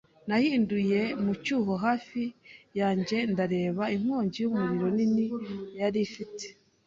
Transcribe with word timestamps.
Nahindukiye 0.27 1.01
mu 1.23 1.33
cyuho 1.43 1.73
hafi 1.85 2.21
yanjye 2.79 3.17
ndareba. 3.31 3.83
Inkongi 3.95 4.37
y'umuriro 4.41 4.87
nini 4.95 5.25
yari 5.79 5.99
ifite 6.07 6.45